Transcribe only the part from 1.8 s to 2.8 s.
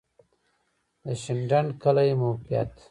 کلی موقعیت